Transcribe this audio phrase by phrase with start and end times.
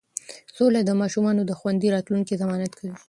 [0.55, 2.93] سوله د ماشومانو د خوندي راتلونکي ضمانت کوي.